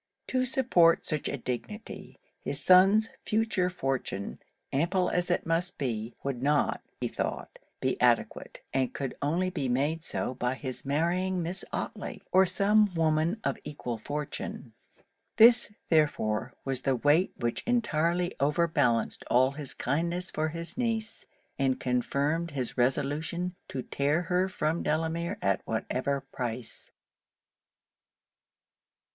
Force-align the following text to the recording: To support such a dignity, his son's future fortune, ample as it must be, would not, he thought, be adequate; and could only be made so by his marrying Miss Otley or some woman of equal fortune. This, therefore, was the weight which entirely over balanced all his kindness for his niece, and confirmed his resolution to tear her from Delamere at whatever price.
To 0.29 0.45
support 0.45 1.05
such 1.05 1.29
a 1.29 1.37
dignity, 1.37 2.17
his 2.39 2.59
son's 2.59 3.11
future 3.23 3.69
fortune, 3.69 4.39
ample 4.73 5.11
as 5.11 5.29
it 5.29 5.45
must 5.45 5.77
be, 5.77 6.15
would 6.23 6.41
not, 6.41 6.81
he 7.01 7.07
thought, 7.07 7.59
be 7.81 8.01
adequate; 8.01 8.61
and 8.73 8.95
could 8.95 9.13
only 9.21 9.51
be 9.51 9.69
made 9.69 10.03
so 10.03 10.33
by 10.33 10.55
his 10.55 10.83
marrying 10.83 11.43
Miss 11.43 11.63
Otley 11.71 12.23
or 12.31 12.47
some 12.47 12.91
woman 12.95 13.39
of 13.43 13.59
equal 13.63 13.99
fortune. 13.99 14.73
This, 15.37 15.71
therefore, 15.89 16.55
was 16.65 16.81
the 16.81 16.95
weight 16.95 17.33
which 17.37 17.61
entirely 17.67 18.33
over 18.39 18.67
balanced 18.67 19.23
all 19.29 19.51
his 19.51 19.75
kindness 19.75 20.31
for 20.31 20.47
his 20.49 20.79
niece, 20.79 21.27
and 21.59 21.79
confirmed 21.79 22.49
his 22.49 22.75
resolution 22.75 23.53
to 23.67 23.83
tear 23.83 24.23
her 24.23 24.49
from 24.49 24.81
Delamere 24.81 25.37
at 25.43 25.61
whatever 25.67 26.21
price. 26.21 26.91